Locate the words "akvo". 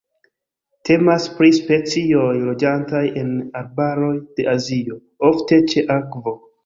5.99-6.35